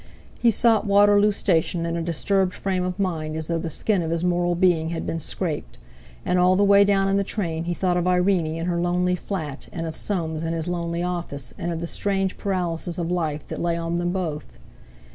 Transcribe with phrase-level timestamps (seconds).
[0.39, 4.09] He sought Waterloo Station in a disturbed frame of mind, as though the skin of
[4.09, 5.77] his moral being had been scraped;
[6.25, 9.13] and all the way down in the train he thought of Irene in her lonely
[9.15, 13.47] flat, and of Soames in his lonely office, and of the strange paralysis of life
[13.49, 14.57] that lay on them both.